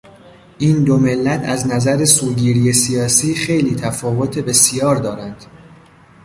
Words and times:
این 0.57 0.83
دو 0.83 0.97
ملت 0.97 1.43
از 1.49 1.67
نظر 1.67 2.05
سوگیری 2.05 2.73
سیاسی 2.73 3.35
خیلی 3.35 3.75
تفاوت 3.75 4.39
بسیار 4.39 4.95
دارند. 4.95 5.45